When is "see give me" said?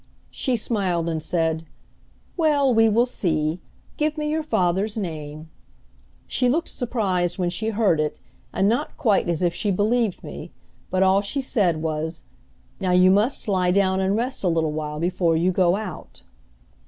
3.05-4.31